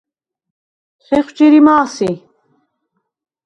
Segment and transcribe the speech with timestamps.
[1.05, 2.09] ხეხვ ჯირიმა̄ სი?